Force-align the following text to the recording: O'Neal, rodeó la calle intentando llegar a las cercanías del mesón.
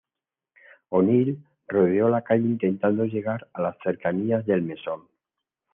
O'Neal, 0.89 1.37
rodeó 1.67 2.09
la 2.09 2.23
calle 2.23 2.47
intentando 2.47 3.05
llegar 3.05 3.47
a 3.53 3.61
las 3.61 3.77
cercanías 3.83 4.43
del 4.47 4.63
mesón. 4.63 5.03